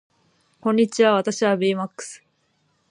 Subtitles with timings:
[0.61, 2.25] こんにちは私はベイマックス